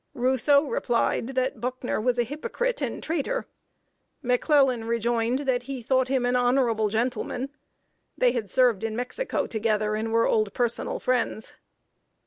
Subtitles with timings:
[0.15, 3.45] Rousseau replied that Buckner was a hypocrite and traitor.
[4.23, 7.51] McClellan rejoined that he thought him an honorable gentleman.
[8.17, 11.53] They had served in Mexico together, and were old personal friends.